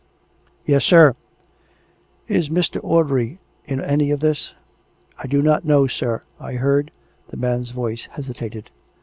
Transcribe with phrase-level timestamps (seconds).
[0.65, 1.15] "Yes, sir.""
[2.37, 2.79] Is Mr.
[2.83, 4.55] Audrey in any of this?""
[5.19, 6.21] I do not know, sir....
[6.39, 6.89] I heard"
[7.29, 8.71] The man's voice hesitated.